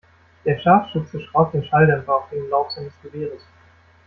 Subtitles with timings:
[0.45, 3.43] Der Scharfschütze schraubt den Schalldämpfer auf den Lauf seines Gewehres.